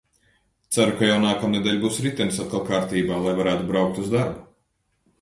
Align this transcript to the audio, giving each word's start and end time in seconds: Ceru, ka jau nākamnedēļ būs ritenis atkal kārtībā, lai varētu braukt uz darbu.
Ceru, 0.77 0.95
ka 1.01 1.09
jau 1.09 1.17
nākamnedēļ 1.25 1.77
būs 1.85 2.01
ritenis 2.07 2.41
atkal 2.47 2.65
kārtībā, 2.73 3.23
lai 3.29 3.39
varētu 3.45 3.71
braukt 3.73 4.05
uz 4.07 4.15
darbu. 4.19 4.47